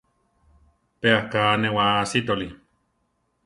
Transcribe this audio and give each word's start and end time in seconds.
Pe 0.99 1.07
aká 1.21 1.45
newáa 1.63 1.95
asítoli. 2.05 2.47